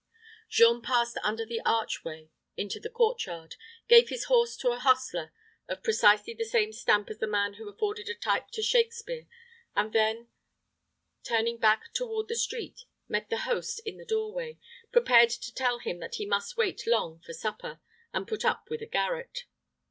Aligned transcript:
Jean 0.49 0.81
passed 0.81 1.19
under 1.21 1.45
the 1.45 1.61
archway 1.63 2.31
into 2.57 2.79
the 2.79 2.89
court 2.89 3.23
yard, 3.27 3.53
gave 3.87 4.09
his 4.09 4.23
horse 4.23 4.57
to 4.57 4.71
an 4.71 4.79
hostler 4.79 5.31
of 5.67 5.83
precisely 5.83 6.33
the 6.33 6.43
same 6.43 6.73
stamp 6.73 7.07
as 7.11 7.19
the 7.19 7.27
man 7.27 7.53
who 7.53 7.69
afforded 7.69 8.09
a 8.09 8.15
type 8.15 8.47
to 8.49 8.63
Shakspeare, 8.63 9.27
and 9.75 9.93
then, 9.93 10.29
turning 11.21 11.59
back 11.59 11.93
toward 11.93 12.29
the 12.29 12.35
street, 12.35 12.85
met 13.07 13.29
the 13.29 13.41
host 13.45 13.79
in 13.85 13.97
the 13.97 14.03
doorway, 14.05 14.57
prepared 14.91 15.29
to 15.29 15.53
tell 15.53 15.77
him 15.77 15.99
that 15.99 16.15
he 16.15 16.25
must 16.25 16.57
wait 16.57 16.87
long 16.87 17.19
for 17.19 17.33
supper, 17.33 17.79
and 18.11 18.27
put 18.27 18.43
up 18.43 18.71
with 18.71 18.81
a 18.81 18.87
garret. 18.87 19.43